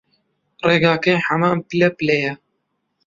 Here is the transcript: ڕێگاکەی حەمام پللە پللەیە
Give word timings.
ڕێگاکەی 0.67 1.23
حەمام 1.25 1.57
پللە 1.69 1.89
پللەیە 1.97 2.33